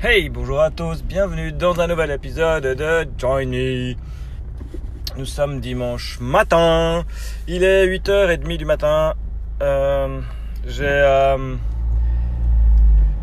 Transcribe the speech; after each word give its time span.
Hey, 0.00 0.28
bonjour 0.28 0.60
à 0.60 0.70
tous, 0.70 1.02
bienvenue 1.02 1.50
dans 1.50 1.80
un 1.80 1.88
nouvel 1.88 2.12
épisode 2.12 2.62
de 2.62 3.08
Join 3.18 3.48
Me. 3.48 3.94
Nous 5.16 5.24
sommes 5.24 5.58
dimanche 5.58 6.20
matin, 6.20 7.04
il 7.48 7.64
est 7.64 7.84
8h30 7.84 8.58
du 8.58 8.64
matin. 8.64 9.14
Euh, 9.60 10.20
j'ai 10.68 10.84
euh, 10.86 11.56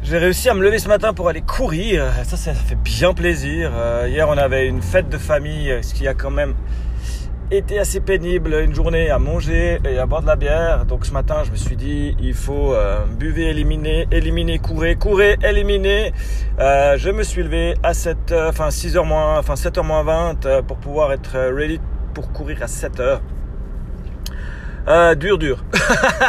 j'ai 0.04 0.18
réussi 0.18 0.50
à 0.50 0.54
me 0.54 0.62
lever 0.62 0.78
ce 0.78 0.90
matin 0.90 1.14
pour 1.14 1.30
aller 1.30 1.40
courir, 1.40 2.12
ça 2.26 2.36
ça 2.36 2.54
fait 2.54 2.76
bien 2.76 3.14
plaisir. 3.14 3.72
Euh, 3.74 4.10
hier 4.10 4.28
on 4.28 4.38
avait 4.38 4.68
une 4.68 4.82
fête 4.82 5.08
de 5.08 5.18
famille, 5.18 5.80
ce 5.82 5.94
qui 5.94 6.10
a 6.10 6.14
quand 6.14 6.30
même 6.30 6.56
était 7.52 7.78
assez 7.78 8.00
pénible, 8.00 8.54
une 8.54 8.74
journée 8.74 9.10
à 9.10 9.20
manger 9.20 9.80
et 9.88 9.98
à 10.00 10.06
boire 10.06 10.22
de 10.22 10.28
la 10.28 10.36
bière. 10.36 10.86
Donc 10.86 11.06
ce 11.06 11.12
matin, 11.12 11.44
je 11.46 11.52
me 11.52 11.56
suis 11.56 11.76
dit, 11.76 12.16
il 12.20 12.34
faut 12.34 12.74
euh, 12.74 13.06
buvez, 13.06 13.50
éliminer, 13.50 14.08
éliminer, 14.12 14.60
courir, 14.60 14.98
courir, 14.98 15.38
éliminer. 15.44 16.12
Euh, 16.60 16.98
je 16.98 17.10
me 17.10 17.24
suis 17.24 17.44
levé 17.44 17.76
à 17.84 17.94
7 17.94 18.34
enfin 18.48 18.70
6h 18.70 19.06
moins, 19.06 19.38
enfin 19.38 19.54
7h 19.54 19.84
moins 19.84 20.04
20 20.04 20.46
euh, 20.46 20.62
pour 20.62 20.78
pouvoir 20.78 21.12
être 21.14 21.38
ready 21.38 21.80
pour 22.14 22.32
courir 22.32 22.64
à 22.64 22.66
7h. 22.66 23.20
Euh, 24.88 25.16
dur, 25.16 25.38
dur. 25.38 25.64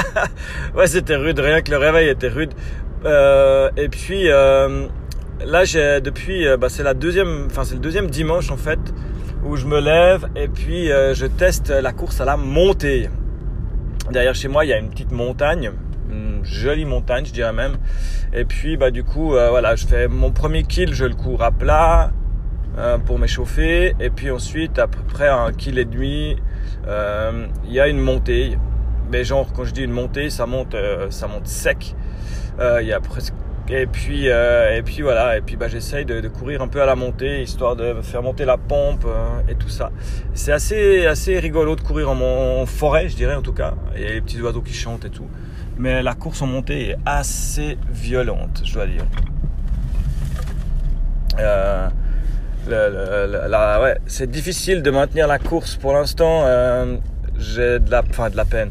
ouais, 0.75 0.87
c'était 0.87 1.17
rude, 1.17 1.39
rien 1.39 1.63
que 1.63 1.71
le 1.71 1.79
réveil 1.79 2.09
était 2.09 2.29
rude. 2.29 2.53
Et 3.05 3.89
puis 3.89 4.25
là, 4.29 5.65
j'ai 5.65 6.01
depuis, 6.01 6.47
bah, 6.59 6.69
c'est 6.69 6.83
la 6.83 6.95
deuxième, 6.95 7.47
enfin 7.47 7.65
c'est 7.65 7.75
le 7.75 7.81
deuxième 7.81 8.11
dimanche 8.11 8.51
en 8.51 8.57
fait 8.57 8.81
où 9.45 9.57
je 9.57 9.67
me 9.67 9.81
lève 9.81 10.29
et 10.37 10.49
puis 10.49 10.91
euh, 10.91 11.15
je 11.15 11.27
teste 11.27 11.71
la 11.71 11.93
course 11.93 12.21
à 12.21 12.25
la 12.25 12.37
montée. 12.37 13.09
Derrière 14.11 14.35
chez 14.35 14.49
moi, 14.49 14.65
il 14.65 14.69
y 14.69 14.73
a 14.73 14.79
une 14.79 14.91
petite 14.91 15.13
montagne, 15.13 15.73
une 16.11 16.45
jolie 16.45 16.85
montagne, 16.85 17.25
je 17.27 17.33
dirais 17.33 17.53
même. 17.53 17.77
Et 18.33 18.45
puis, 18.45 18.77
bah, 18.77 18.91
du 18.91 19.03
coup, 19.03 19.35
euh, 19.35 19.51
voilà, 19.51 19.75
je 19.75 19.87
fais 19.87 20.09
mon 20.09 20.31
premier 20.31 20.63
kill, 20.63 20.95
je 20.95 21.05
le 21.05 21.15
cours 21.15 21.43
à 21.43 21.51
plat 21.51 22.13
euh, 22.79 22.99
pour 22.99 23.19
m'échauffer. 23.19 23.95
Et 23.99 24.11
puis 24.11 24.31
ensuite, 24.31 24.79
à 24.79 24.87
peu 24.87 25.01
près 25.09 25.29
un 25.29 25.53
kill 25.53 25.79
et 25.79 25.85
demi, 25.85 26.37
il 26.87 27.73
y 27.73 27.81
a 27.81 27.89
une 27.89 27.99
montée. 27.99 28.59
Mais 29.11 29.25
genre, 29.25 29.53
quand 29.53 29.65
je 29.65 29.73
dis 29.73 29.83
une 29.83 29.93
montée, 29.93 30.31
ça 30.31 30.47
monte, 30.47 30.77
ça 31.11 31.27
monte 31.27 31.47
sec. 31.49 31.95
Il 32.61 32.87
y 32.87 32.93
a 32.93 33.01
presque 33.01 33.35
et 33.69 33.87
puis, 33.87 34.29
euh, 34.29 34.77
et 34.77 34.83
puis 34.83 35.03
voilà, 35.03 35.37
et 35.37 35.41
puis 35.41 35.57
bah, 35.57 35.69
j'essaye 35.69 36.05
de, 36.05 36.27
courir 36.29 36.63
un 36.63 36.69
peu 36.69 36.81
à 36.81 36.87
la 36.87 36.95
montée, 36.95 37.43
histoire 37.43 37.77
de 37.77 38.01
faire 38.03 38.23
monter 38.23 38.45
la 38.45 38.57
pompe 38.57 39.05
euh, 39.07 39.41
et 39.49 39.55
tout 39.55 39.69
ça. 39.69 39.91
C'est 40.35 40.53
assez, 40.53 41.07
assez 41.07 41.39
rigolo 41.39 41.77
de 41.77 41.81
courir 41.81 42.11
en, 42.11 42.61
en, 42.61 42.67
forêt, 42.67 43.09
je 43.09 43.17
dirais 43.17 43.35
en 43.35 43.43
tout 43.43 43.53
cas. 43.53 43.75
Il 43.97 44.03
y 44.03 44.07
a 44.07 44.13
les 44.13 44.21
petits 44.21 44.41
oiseaux 44.41 44.63
qui 44.63 44.73
chantent 44.75 45.05
et 45.05 45.11
tout. 45.11 45.29
Mais 45.79 46.03
la 46.03 46.15
course 46.15 46.41
en 46.43 46.47
montée 46.47 46.91
est 46.91 46.97
assez 47.05 47.77
violente, 47.91 48.63
je 48.65 48.73
dois 48.73 48.87
dire. 48.87 49.05
Euh, 51.39 51.89
ouais, 52.69 53.99
c'est 54.07 54.31
difficile 54.31 54.83
de 54.83 54.91
maintenir 54.91 55.27
la 55.27 55.39
course 55.39 55.77
pour 55.77 55.93
l'instant. 55.93 56.43
Euh, 56.45 56.97
j'ai 57.39 57.79
de 57.79 57.91
la 57.91 58.03
peine. 58.45 58.71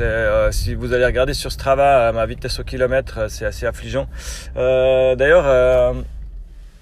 Euh, 0.00 0.52
si 0.52 0.74
vous 0.74 0.92
allez 0.92 1.04
regarder 1.04 1.34
sur 1.34 1.50
Strava, 1.52 2.12
ma 2.12 2.26
vitesse 2.26 2.60
au 2.60 2.64
kilomètre, 2.64 3.18
euh, 3.18 3.28
c'est 3.28 3.44
assez 3.44 3.66
affligeant. 3.66 4.08
Euh, 4.56 5.16
D'ailleurs, 5.16 5.94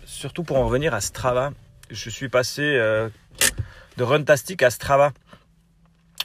surtout 0.04 0.42
pour 0.42 0.58
en 0.58 0.66
revenir 0.66 0.94
à 0.94 1.00
Strava, 1.00 1.52
je 1.90 2.10
suis 2.10 2.28
passé 2.28 2.62
de 3.96 4.02
Runtastic 4.02 4.62
à 4.62 4.70
Strava 4.70 5.12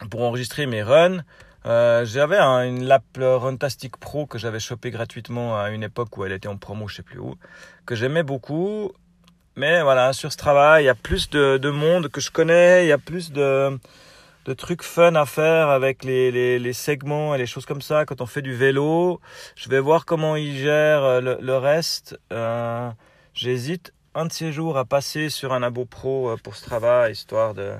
pour 0.09 0.23
enregistrer 0.23 0.65
mes 0.65 0.81
runs. 0.83 1.23
j'avais 1.65 2.37
un, 2.37 2.63
une 2.63 2.83
lap 2.85 3.03
Runtastic 3.17 3.97
Pro 3.97 4.25
que 4.25 4.37
j'avais 4.37 4.59
chopé 4.59 4.91
gratuitement 4.91 5.59
à 5.59 5.69
une 5.69 5.83
époque 5.83 6.17
où 6.17 6.25
elle 6.25 6.31
était 6.31 6.47
en 6.47 6.57
promo, 6.57 6.87
je 6.87 6.97
sais 6.97 7.03
plus 7.03 7.19
où, 7.19 7.35
que 7.85 7.95
j'aimais 7.95 8.23
beaucoup. 8.23 8.91
Mais 9.55 9.81
voilà, 9.81 10.13
sur 10.13 10.31
Strava, 10.31 10.81
il 10.81 10.85
y 10.85 10.89
a 10.89 10.95
plus 10.95 11.29
de, 11.29 11.57
de 11.57 11.69
monde 11.69 12.07
que 12.07 12.21
je 12.21 12.31
connais, 12.31 12.85
il 12.85 12.87
y 12.87 12.93
a 12.93 12.97
plus 12.97 13.31
de 13.31 13.77
de 14.45 14.53
trucs 14.53 14.83
fun 14.83 15.15
à 15.15 15.25
faire 15.25 15.69
avec 15.69 16.03
les, 16.03 16.31
les, 16.59 16.73
segments 16.73 17.35
et 17.35 17.37
les 17.37 17.45
choses 17.45 17.65
comme 17.65 17.81
ça 17.81 18.05
quand 18.05 18.21
on 18.21 18.25
fait 18.25 18.41
du 18.41 18.55
vélo. 18.55 19.21
Je 19.55 19.69
vais 19.69 19.79
voir 19.79 20.05
comment 20.05 20.35
ils 20.35 20.57
gèrent 20.57 21.21
le, 21.21 21.37
le 21.39 21.57
reste. 21.57 22.19
Euh, 22.31 22.89
J'hésite 23.33 23.93
un 24.13 24.25
de 24.25 24.31
ces 24.31 24.51
jours 24.51 24.77
à 24.77 24.85
passer 24.85 25.29
sur 25.29 25.53
un 25.53 25.63
abo 25.63 25.85
pro 25.85 26.35
pour 26.43 26.55
Strava, 26.55 27.09
histoire 27.09 27.53
de, 27.53 27.75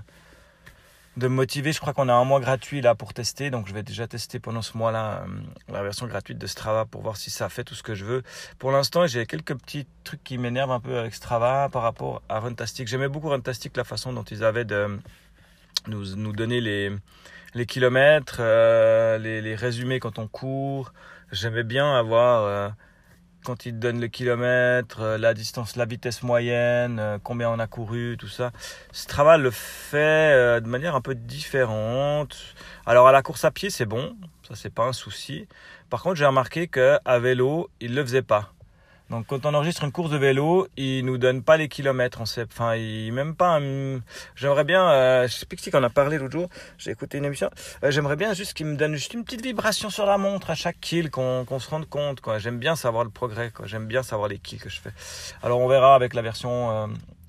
de 1.18 1.28
me 1.28 1.36
motiver. 1.36 1.74
Je 1.74 1.80
crois 1.80 1.94
qu'on 1.94 2.08
a 2.08 2.14
un 2.14 2.24
mois 2.24 2.40
gratuit 2.40 2.82
là 2.82 2.96
pour 2.96 3.14
tester, 3.14 3.50
donc 3.50 3.68
je 3.68 3.74
vais 3.74 3.84
déjà 3.84 4.08
tester 4.08 4.40
pendant 4.40 4.62
ce 4.62 4.78
mois-là 4.78 5.24
euh, 5.24 5.74
la 5.74 5.84
version 5.84 6.08
gratuite 6.08 6.38
de 6.38 6.48
Strava 6.48 6.86
pour 6.86 7.02
voir 7.02 7.18
si 7.18 7.30
ça 7.30 7.50
fait 7.50 7.64
tout 7.64 7.76
ce 7.76 7.84
que 7.84 7.96
je 7.96 8.06
veux. 8.06 8.24
Pour 8.60 8.72
l'instant, 8.72 9.08
j'ai 9.08 9.26
quelques 9.26 9.56
petits 9.56 9.86
trucs 10.04 10.24
qui 10.24 10.38
m'énervent 10.38 10.72
un 10.72 10.80
peu 10.80 10.98
avec 10.98 11.14
Strava 11.14 11.70
par 11.70 11.82
rapport 11.82 12.22
à 12.30 12.40
Runtastic. 12.40 12.88
J'aimais 12.88 13.10
beaucoup 13.10 13.30
Runtastic, 13.30 13.76
la 13.76 13.84
façon 13.84 14.14
dont 14.14 14.24
ils 14.24 14.44
avaient 14.44 14.66
de 14.66 15.00
nous, 15.88 16.16
nous 16.16 16.34
donner 16.34 16.62
les, 16.62 16.92
les 17.54 17.66
kilomètres, 17.66 18.38
euh, 18.40 19.18
les, 19.18 19.42
les, 19.42 19.56
résumés 19.56 20.00
quand 20.00 20.20
on 20.20 20.28
court. 20.28 20.94
J'aimais 21.32 21.64
bien 21.64 21.96
avoir, 21.96 22.44
euh, 22.44 22.70
quand 23.44 23.66
ils 23.66 23.78
donnent 23.78 24.00
le 24.02 24.08
kilomètre, 24.08 25.02
euh, 25.02 25.18
la 25.18 25.34
distance, 25.34 25.76
la 25.76 25.86
vitesse 25.86 26.24
moyenne, 26.24 27.20
combien 27.24 27.50
on 27.50 27.60
a 27.60 27.68
couru, 27.68 28.18
tout 28.20 28.28
ça. 28.28 28.52
Strava 28.92 29.38
le 29.38 29.52
fait 29.52 30.62
de 30.62 30.68
manière 30.68 30.96
un 30.96 31.02
peu 31.02 31.16
différente. 31.16 32.38
Alors 32.86 33.08
à 33.08 33.12
la 33.12 33.22
course 33.22 33.46
à 33.46 33.52
pied, 33.52 33.70
c'est 33.70 33.86
bon, 33.86 34.16
ça 34.48 34.56
c'est 34.56 34.74
pas 34.74 34.86
un 34.86 34.94
souci. 34.94 35.48
Par 35.90 36.04
contre, 36.04 36.16
j'ai 36.16 36.26
remarqué 36.26 36.68
que 36.68 36.98
à 37.06 37.20
vélo, 37.20 37.70
il 37.80 37.96
le 37.96 38.04
faisait 38.04 38.22
pas. 38.22 38.54
Donc 39.12 39.28
quand 39.28 39.46
on 39.46 39.54
enregistre 39.54 39.84
une 39.84 39.92
course 39.92 40.10
de 40.10 40.16
vélo, 40.16 40.70
il 40.78 41.04
nous 41.06 41.18
donne 41.18 41.44
pas 41.44 41.58
les 41.58 41.68
kilomètres. 41.68 42.22
On 42.22 42.26
sait, 42.26 42.46
enfin, 42.50 42.76
il 42.76 43.12
même 43.12 43.36
pas. 43.36 43.60
J'aimerais 44.36 44.64
bien. 44.64 44.90
Euh, 44.90 45.28
je 45.28 45.34
sais 45.34 45.46
plus 45.46 45.58
qui 45.58 45.70
qu'on 45.70 45.84
a 45.84 45.90
parlé 45.90 46.18
l'autre 46.18 46.32
jour. 46.32 46.48
J'ai 46.78 46.92
écouté 46.92 47.18
une 47.18 47.26
émission. 47.26 47.50
Euh, 47.84 47.92
J'aimerais 47.92 48.16
bien 48.16 48.34
juste 48.34 48.54
qu'il 48.54 48.68
me 48.68 48.78
donne 48.78 48.96
juste 48.96 49.14
une 49.14 49.26
petite 49.26 49.44
vibration 49.44 49.90
sur 49.90 50.06
la 50.06 50.18
montre 50.18 50.50
à 50.50 50.56
chaque 50.56 50.80
kill, 50.80 51.12
qu'on 51.12 51.46
qu 51.46 51.60
se 51.60 51.70
rende 51.70 51.90
compte. 51.90 52.22
J'aime 52.38 52.58
bien 52.58 52.78
savoir 52.78 53.04
le 53.04 53.10
progrès. 53.10 53.52
J'aime 53.66 53.86
bien 53.86 54.02
savoir 54.02 54.30
les 54.30 54.40
kills 54.40 54.60
que 54.60 54.70
je 54.70 54.80
fais. 54.80 54.94
Alors 55.44 55.60
on 55.60 55.68
verra 55.68 55.94
avec 55.94 56.14
la 56.14 56.22
version 56.22 56.72
euh, 56.72 56.88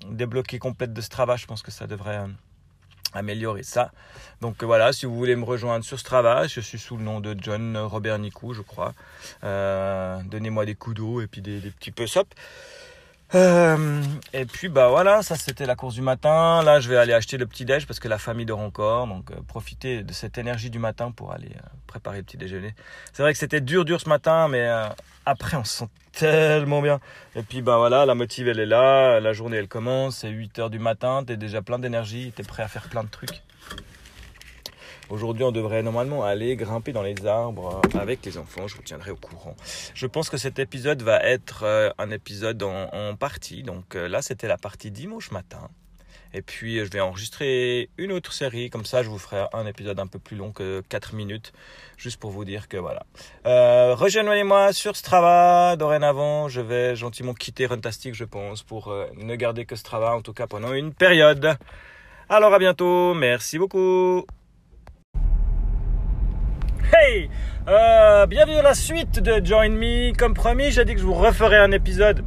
débloquée 0.09 0.59
complète 0.59 0.93
de 0.93 1.01
Strava. 1.01 1.35
Je 1.35 1.45
pense 1.47 1.61
que 1.61 1.71
ça 1.71 1.85
devrait 1.85 2.19
euh, 2.19 2.27
améliorer 3.13 3.63
ça. 3.63 3.91
Donc 4.41 4.63
voilà, 4.63 4.91
si 4.91 5.05
vous 5.05 5.15
voulez 5.15 5.35
me 5.35 5.45
rejoindre 5.45 5.85
sur 5.85 5.99
Strava, 5.99 6.47
je 6.47 6.59
suis 6.59 6.79
sous 6.79 6.97
le 6.97 7.03
nom 7.03 7.19
de 7.19 7.35
John 7.39 7.77
Robert 7.77 8.19
Nicou, 8.19 8.53
je 8.53 8.61
crois. 8.61 8.93
Euh, 9.43 10.21
Donnez-moi 10.25 10.65
des 10.65 10.75
coups 10.75 10.97
d'eau 10.97 11.21
et 11.21 11.27
puis 11.27 11.41
des, 11.41 11.59
petits 11.59 11.91
push-ups. 11.91 12.35
Euh, 13.35 14.03
et 14.31 14.45
puis 14.45 14.69
bah 14.69 14.89
voilà, 14.89 15.23
ça 15.23 15.35
c'était 15.35 15.65
la 15.65 15.75
course 15.75 15.95
du 15.95 16.01
matin. 16.01 16.61
Là, 16.63 16.79
je 16.79 16.89
vais 16.89 16.97
aller 16.97 17.13
acheter 17.13 17.37
le 17.37 17.47
petit 17.47 17.65
déj 17.65 17.87
parce 17.87 17.99
que 17.99 18.07
la 18.07 18.19
famille 18.19 18.45
dort 18.45 18.59
encore. 18.59 19.07
Donc 19.07 19.31
euh, 19.31 19.35
profitez 19.47 20.03
de 20.03 20.13
cette 20.13 20.37
énergie 20.37 20.69
du 20.69 20.77
matin 20.77 21.11
pour 21.11 21.31
aller 21.31 21.49
euh, 21.55 21.67
préparer 21.87 22.17
le 22.17 22.23
petit 22.23 22.37
déjeuner. 22.37 22.75
C'est 23.11 23.23
vrai 23.23 23.33
que 23.33 23.39
c'était 23.39 23.61
dur, 23.61 23.85
dur 23.85 23.99
ce 23.99 24.07
matin, 24.07 24.47
mais 24.47 24.67
euh, 24.67 24.87
après 25.25 25.57
on 25.57 25.63
se 25.63 25.79
sent 25.79 25.89
tellement 26.11 26.81
bien. 26.81 26.99
Et 27.35 27.41
puis 27.41 27.63
bah 27.63 27.77
voilà, 27.77 28.05
la 28.05 28.13
motive 28.13 28.47
elle 28.47 28.59
est 28.59 28.67
là, 28.67 29.19
la 29.19 29.33
journée 29.33 29.57
elle 29.57 29.67
commence, 29.67 30.17
c'est 30.17 30.29
8 30.29 30.59
heures 30.59 30.69
du 30.69 30.79
matin, 30.79 31.23
t'es 31.25 31.37
déjà 31.37 31.63
plein 31.63 31.79
d'énergie, 31.79 32.31
t'es 32.35 32.43
prêt 32.43 32.61
à 32.61 32.67
faire 32.67 32.87
plein 32.87 33.03
de 33.03 33.09
trucs. 33.09 33.41
Aujourd'hui, 35.09 35.43
on 35.43 35.51
devrait 35.51 35.83
normalement 35.83 36.23
aller 36.23 36.55
grimper 36.55 36.93
dans 36.93 37.01
les 37.01 37.25
arbres 37.25 37.81
avec 37.93 38.25
les 38.25 38.37
enfants. 38.37 38.67
Je 38.67 38.75
vous 38.75 38.81
tiendrai 38.81 39.11
au 39.11 39.15
courant. 39.15 39.55
Je 39.93 40.07
pense 40.07 40.29
que 40.29 40.37
cet 40.37 40.59
épisode 40.59 41.01
va 41.01 41.21
être 41.23 41.63
euh, 41.63 41.89
un 41.97 42.09
épisode 42.09 42.63
en, 42.63 43.15
partie. 43.15 43.63
Donc 43.63 43.95
euh, 43.95 44.07
là, 44.07 44.21
c'était 44.21 44.47
la 44.47 44.57
partie 44.57 44.91
dimanche 44.91 45.31
matin. 45.31 45.69
Et 46.35 46.41
puis, 46.41 46.79
je 46.79 46.89
vais 46.89 46.99
enregistrer 46.99 47.89
une 47.97 48.11
autre 48.11 48.33
série. 48.33 48.71
Comme 48.71 48.85
ça, 48.85 49.03
je 49.03 49.09
vous 49.09 49.19
ferai 49.19 49.45
un 49.53 49.67
épisode 49.67 49.99
un 49.99 50.07
peu 50.07 50.17
plus 50.17 50.35
long 50.35 50.51
que 50.51 50.81
4 50.89 51.13
minutes. 51.13 51.53
Juste 51.95 52.19
pour 52.19 52.31
vous 52.31 52.43
dire 52.43 52.67
que 52.67 52.77
voilà. 52.77 53.05
Euh, 53.45 53.93
Rejoignez-moi 53.93 54.73
sur 54.73 54.95
Strava. 54.95 55.75
Dorénavant, 55.75 56.49
je 56.49 56.61
vais 56.61 56.95
gentiment 56.95 57.35
quitter 57.35 57.67
Runtastic, 57.67 58.15
je 58.15 58.25
pense, 58.25 58.63
pour 58.63 58.87
euh, 58.87 59.05
ne 59.15 59.35
garder 59.35 59.65
que 59.65 59.75
Strava, 59.75 60.15
en 60.15 60.21
tout 60.21 60.33
cas 60.33 60.47
pendant 60.47 60.73
une 60.73 60.93
période. 60.93 61.55
Alors 62.29 62.53
à 62.53 62.57
bientôt. 62.57 63.13
Merci 63.13 63.59
beaucoup. 63.59 64.25
Hey 66.91 67.29
euh, 67.67 68.25
Bienvenue 68.25 68.57
à 68.57 68.61
la 68.61 68.73
suite 68.73 69.19
de 69.19 69.43
Join 69.45 69.69
Me. 69.69 70.15
Comme 70.17 70.33
promis, 70.33 70.71
j'ai 70.71 70.83
dit 70.83 70.93
que 70.93 70.99
je 70.99 71.05
vous 71.05 71.13
referai 71.13 71.57
un 71.57 71.71
épisode 71.71 72.23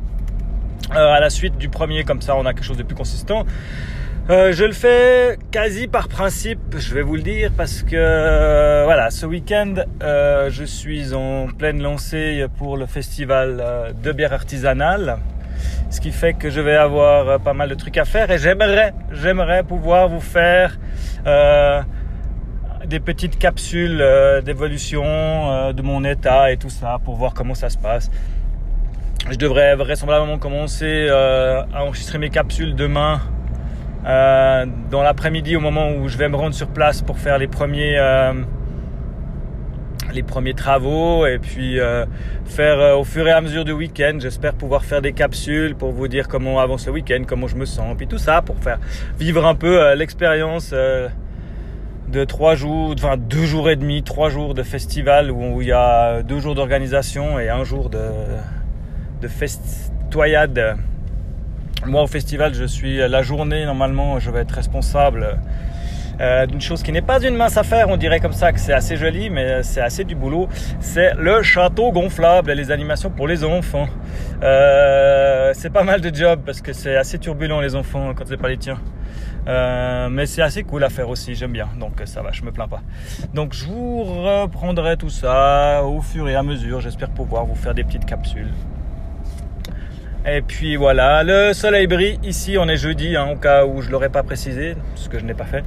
euh, 0.95 0.95
à 0.95 1.21
la 1.21 1.31
suite 1.31 1.59
du 1.59 1.69
premier, 1.69 2.05
comme 2.05 2.23
ça 2.23 2.37
on 2.37 2.47
a 2.47 2.55
quelque 2.55 2.65
chose 2.65 2.79
de 2.79 2.83
plus 2.83 2.97
consistant. 2.97 3.45
Euh, 4.31 4.53
je 4.53 4.65
le 4.65 4.73
fais 4.73 5.39
quasi 5.51 5.89
par 5.89 6.09
principe, 6.09 6.77
je 6.79 6.95
vais 6.95 7.03
vous 7.03 7.17
le 7.17 7.23
dire, 7.23 7.53
parce 7.57 7.83
que 7.83 8.85
voilà, 8.85 9.11
ce 9.11 9.27
week-end, 9.27 9.75
je 10.01 10.65
suis 10.65 11.13
en 11.13 11.49
pleine 11.49 11.83
lancée 11.83 12.47
pour 12.57 12.77
le 12.77 12.87
festival 12.87 13.95
de 14.03 14.13
bière 14.13 14.33
artisanale, 14.33 15.19
ce 15.91 16.01
qui 16.01 16.13
fait 16.13 16.33
que 16.33 16.51
je 16.51 16.61
vais 16.61 16.77
avoir 16.77 17.41
pas 17.41 17.53
mal 17.53 17.69
de 17.69 17.75
trucs 17.75 17.99
à 17.99 18.05
faire 18.05 18.31
et 18.31 18.39
j'aimerais, 18.39 18.95
j'aimerais 19.13 19.63
pouvoir 19.63 20.09
vous 20.09 20.21
faire 20.21 20.79
des 22.87 23.01
petites 23.01 23.39
capsules 23.39 24.01
euh, 24.01 24.41
d'évolution 24.41 25.05
euh, 25.05 25.73
de 25.73 25.83
mon 25.83 26.05
état 26.05 26.53
et 26.53 26.57
tout 26.57 26.71
ça 26.71 26.99
pour 27.05 27.17
voir 27.17 27.35
comment 27.35 27.55
ça 27.55 27.69
se 27.69 27.79
passe. 27.79 28.11
je 29.31 29.37
devrais 29.37 29.77
vraisemblablement 29.77 30.39
commencer 30.39 31.09
à 31.09 31.83
enregistrer 31.83 32.19
mes 32.19 32.31
capsules 32.31 32.75
demain 32.75 33.21
dans 34.05 35.03
l'après-midi 35.03 35.57
au 35.57 35.61
moment 35.61 35.91
où 35.91 36.09
je 36.09 36.17
vais 36.17 36.29
me 36.29 36.37
rendre 36.37 36.55
sur 36.55 36.69
place 36.69 37.03
pour 37.03 37.19
faire 37.19 37.39
les 37.39 37.49
premiers 37.49 37.99
les 40.17 40.23
premiers 40.23 40.55
travaux 40.55 41.27
et 41.27 41.39
puis 41.39 41.79
euh, 41.79 42.05
faire 42.45 42.81
euh, 42.81 42.97
au 42.97 43.05
fur 43.05 43.27
et 43.29 43.33
à 43.33 43.41
mesure 43.41 43.65
du 43.65 43.73
week-end. 43.73 44.19
J'espère 44.21 44.55
pouvoir 44.55 44.85
faire 44.85 45.03
des 45.03 45.13
capsules 45.13 45.77
pour 45.77 45.93
vous 45.93 46.09
dire 46.09 46.27
comment 46.27 46.59
avance 46.59 46.87
le 46.87 46.93
week-end, 46.93 47.23
comment 47.27 47.47
je 47.47 47.57
me 47.57 47.67
sens, 47.67 47.97
puis 47.97 48.07
tout 48.07 48.19
ça 48.19 48.43
pour 48.43 48.57
faire 48.59 48.79
vivre 49.19 49.47
un 49.47 49.55
peu 49.55 49.81
euh, 49.81 49.95
l'expérience 49.95 50.75
de 52.09 52.25
trois 52.25 52.55
jours, 52.55 52.95
enfin 52.97 53.17
deux 53.17 53.45
jours 53.45 53.69
et 53.69 53.77
demi, 53.77 54.03
trois 54.03 54.29
jours 54.29 54.55
de 54.55 54.63
festival 54.63 55.31
où, 55.31 55.61
il 55.61 55.69
y 55.69 55.73
a 55.73 56.23
deux 56.23 56.39
jours 56.39 56.55
d'organisation 56.55 57.39
et 57.39 57.49
un 57.49 57.65
jour 57.65 57.91
de, 57.91 58.11
de 59.21 59.29
festoyade. 59.29 60.77
Moi 61.85 62.03
au 62.03 62.07
festival, 62.07 62.55
je 62.55 62.65
suis 62.65 62.97
la 62.97 63.23
journée 63.23 63.65
normalement, 63.65 64.19
je 64.19 64.31
vais 64.31 64.41
être 64.41 64.53
responsable 64.53 65.39
euh, 66.21 66.47
d'une 66.47 66.61
chose 66.61 66.83
qui 66.83 66.93
n'est 66.93 67.03
pas 67.03 67.21
une 67.23 67.37
mince 67.37 67.57
affaire. 67.57 67.89
On 67.89 67.97
dirait 67.97 68.21
comme 68.21 68.33
ça 68.33 68.53
que 68.53 68.61
c'est 68.61 68.73
assez 68.73 68.97
joli, 68.97 69.31
mais 69.31 69.63
c'est 69.63 69.81
assez 69.81 70.05
du 70.05 70.15
boulot. 70.15 70.49
C'est 70.81 71.15
le 71.15 71.43
château 71.43 71.93
gonflable 71.93 72.51
et 72.51 72.55
les 72.55 72.71
animations 72.71 73.11
pour 73.11 73.29
les 73.29 73.45
enfants. 73.45 73.89
Euh, 74.43 75.53
c'est 75.55 75.71
pas 75.71 75.83
mal 75.85 76.01
de 76.01 76.15
job 76.15 76.41
parce 76.45 76.61
que 76.61 76.73
c'est 76.73 76.97
assez 76.97 77.19
turbulent 77.19 77.61
les 77.61 77.75
enfants 77.75 78.13
quand 78.15 78.25
c'est 78.27 78.37
pas 78.37 78.49
les 78.49 78.59
tiens. 78.59 78.79
Euh, 79.49 80.09
mais 80.09 80.27
c'est 80.27 80.43
assez 80.43 80.65
cool 80.65 80.83
à 80.83 80.89
faire 80.89 81.09
aussi, 81.09 81.37
j'aime 81.37 81.53
bien, 81.53 81.69
donc 81.79 82.03
ça 82.05 82.21
va, 82.21 82.33
je 82.33 82.43
me 82.43 82.51
plains 82.51 82.67
pas. 82.67 82.83
Donc 83.33 83.53
je 83.53 83.67
vous 83.67 84.03
reprendrai 84.03 84.97
tout 84.97 85.11
ça 85.11 85.85
au 85.85 86.01
fur 86.01 86.29
et 86.29 86.35
à 86.35 86.43
mesure, 86.43 86.81
j'espère 86.81 87.11
pouvoir 87.11 87.45
vous 87.47 87.55
faire 87.55 87.73
des 87.73 87.85
petites 87.85 88.07
capsules. 88.07 88.51
Et 90.29 90.43
puis 90.43 90.75
voilà, 90.75 91.23
le 91.23 91.53
soleil 91.53 91.87
brille. 91.87 92.19
Ici, 92.25 92.57
on 92.59 92.67
est 92.67 92.77
jeudi, 92.77 93.15
hein, 93.15 93.29
au 93.33 93.37
cas 93.37 93.65
où 93.65 93.81
je 93.81 93.91
l'aurais 93.91 94.09
pas 94.09 94.25
précisé, 94.25 94.75
ce 94.97 95.09
que 95.09 95.21
je 95.21 95.25
n'ai 95.25 95.35
pas 95.35 95.45
fait. 95.45 95.63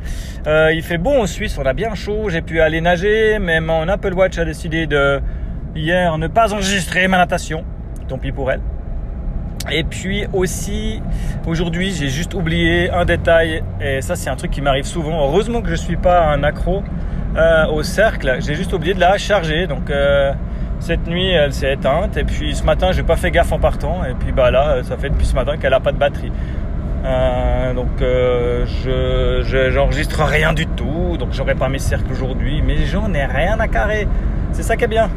Euh, 0.47 0.73
il 0.73 0.83
fait 0.83 0.97
bon 0.97 1.21
en 1.21 1.27
Suisse, 1.27 1.57
on 1.57 1.65
a 1.65 1.71
bien 1.71 1.95
chaud. 1.95 2.27
J'ai 2.27 2.41
pu 2.41 2.59
aller 2.59 2.81
nager, 2.81 3.39
mais 3.39 3.61
mon 3.61 3.87
Apple 3.87 4.13
Watch 4.13 4.37
a 4.37 4.43
décidé 4.43 4.85
de 4.85 5.21
hier 5.77 6.17
ne 6.17 6.27
pas 6.27 6.53
enregistrer 6.53 7.07
ma 7.07 7.15
natation. 7.15 7.63
Tant 8.09 8.17
pis 8.17 8.33
pour 8.33 8.51
elle. 8.51 8.59
Et 9.71 9.85
puis 9.85 10.25
aussi, 10.33 11.01
aujourd'hui, 11.47 11.93
j'ai 11.93 12.09
juste 12.09 12.33
oublié 12.33 12.89
un 12.89 13.05
détail, 13.05 13.63
et 13.79 14.01
ça, 14.01 14.17
c'est 14.17 14.29
un 14.29 14.35
truc 14.35 14.51
qui 14.51 14.61
m'arrive 14.61 14.85
souvent. 14.85 15.23
Heureusement 15.25 15.61
que 15.61 15.69
je 15.69 15.75
suis 15.75 15.95
pas 15.95 16.25
un 16.25 16.43
accro 16.43 16.83
euh, 17.37 17.65
au 17.67 17.81
cercle. 17.83 18.39
J'ai 18.41 18.55
juste 18.55 18.73
oublié 18.73 18.93
de 18.93 18.99
la 18.99 19.17
charger, 19.17 19.67
donc. 19.67 19.89
Euh, 19.89 20.33
cette 20.79 21.07
nuit, 21.07 21.29
elle 21.29 21.53
s'est 21.53 21.73
éteinte. 21.73 22.17
Et 22.17 22.23
puis 22.23 22.55
ce 22.55 22.63
matin, 22.63 22.91
j'ai 22.91 23.03
pas 23.03 23.15
fait 23.15 23.31
gaffe 23.31 23.51
en 23.51 23.59
partant. 23.59 24.03
Et 24.05 24.13
puis 24.13 24.31
bah 24.31 24.51
là, 24.51 24.83
ça 24.83 24.97
fait 24.97 25.09
depuis 25.09 25.25
ce 25.25 25.35
matin 25.35 25.57
qu'elle 25.57 25.73
a 25.73 25.79
pas 25.79 25.91
de 25.91 25.97
batterie. 25.97 26.31
Euh, 27.05 27.73
donc 27.73 28.01
euh, 28.01 28.65
je 28.65 29.69
j'enregistre 29.71 30.23
rien 30.23 30.53
du 30.53 30.65
tout. 30.65 31.17
Donc 31.17 31.29
j'aurai 31.31 31.55
pas 31.55 31.69
mes 31.69 31.79
cercles 31.79 32.11
aujourd'hui. 32.11 32.61
Mais 32.65 32.85
j'en 32.85 33.13
ai 33.13 33.25
rien 33.25 33.59
à 33.59 33.67
carrer. 33.67 34.07
C'est 34.51 34.63
ça 34.63 34.75
qui 34.75 34.85
est 34.85 34.87
bien. 34.87 35.09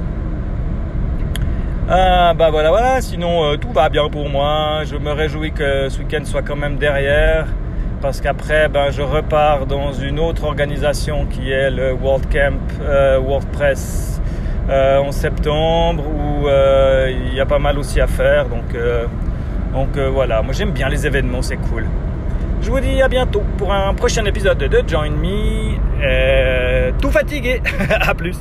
Euh, 1.90 2.34
bah 2.34 2.50
voilà, 2.50 2.70
voilà. 2.70 3.00
Sinon, 3.00 3.56
tout 3.56 3.72
va 3.72 3.88
bien 3.88 4.08
pour 4.08 4.28
moi. 4.28 4.82
Je 4.84 4.96
me 4.96 5.12
réjouis 5.12 5.52
que 5.52 5.88
ce 5.88 5.98
week-end 5.98 6.24
soit 6.24 6.42
quand 6.42 6.56
même 6.56 6.76
derrière. 6.76 7.46
Parce 8.00 8.20
qu'après, 8.20 8.68
ben, 8.68 8.90
je 8.90 9.00
repars 9.00 9.66
dans 9.66 9.92
une 9.92 10.18
autre 10.18 10.44
organisation 10.44 11.26
qui 11.26 11.52
est 11.52 11.70
le 11.70 11.92
World 11.92 12.26
Camp 12.32 12.58
WordPress 13.20 14.21
euh, 14.70 14.98
en 14.98 15.10
septembre 15.10 16.04
où 16.06 16.46
euh, 16.46 17.10
il 17.10 17.34
y 17.34 17.40
a 17.40 17.46
pas 17.46 17.58
mal 17.58 17.78
aussi 17.78 18.00
à 18.00 18.06
faire. 18.06 18.48
Donc, 18.48 18.74
euh, 18.74 19.06
donc 19.72 19.98
voilà, 19.98 20.42
moi 20.42 20.52
j'aime 20.52 20.70
bien 20.70 20.88
les 20.88 21.06
événements, 21.06 21.42
c'est 21.42 21.56
cool. 21.56 21.86
Je 22.60 22.70
vous 22.70 22.78
dis 22.80 23.02
à 23.02 23.08
bientôt 23.08 23.42
pour 23.58 23.72
un 23.72 23.92
prochain 23.94 24.24
épisode 24.24 24.58
de 24.58 24.82
Join 24.86 25.10
Me. 25.10 26.92
tout 27.00 27.10
fatigué. 27.10 27.60
à 27.90 28.14
plus. 28.14 28.38